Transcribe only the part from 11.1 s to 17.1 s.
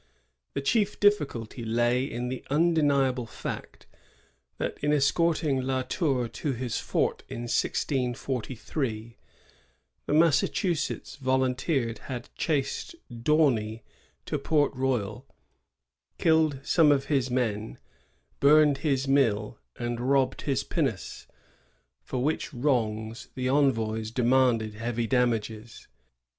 volunteers had chased D'Aunay to Port Royal, killed some of